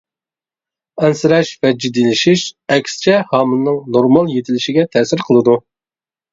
[1.03, 5.59] ئەنسىرەش ۋە جىددىيلىشىش ئەكسىچە ھامىلىنىڭ نورمال يېتىلىشىگە تەسىر قىلىدۇ.